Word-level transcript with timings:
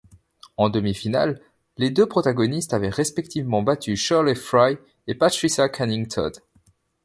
En 0.57 0.69
demi-finale, 0.71 1.39
les 1.77 1.91
deux 1.91 2.07
protagonistes 2.07 2.73
avaient 2.73 2.89
respectivement 2.89 3.61
battu 3.61 3.95
Shirley 3.95 4.33
Fry 4.33 4.79
et 5.05 5.13
Patricia 5.13 5.69
Canning 5.69 6.07
Todd. 6.07 6.39